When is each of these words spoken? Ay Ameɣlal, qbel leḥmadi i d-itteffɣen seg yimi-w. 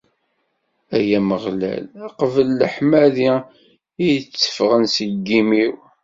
Ay 0.95 1.09
Ameɣlal, 1.19 1.83
qbel 2.19 2.49
leḥmadi 2.59 3.29
i 4.05 4.07
d-itteffɣen 4.09 4.83
seg 4.95 5.11
yimi-w. 5.27 5.73